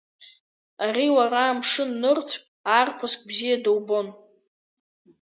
[0.85, 2.35] Ари лара амшын нырцә
[2.79, 4.07] арԥыск бзиа дылбон.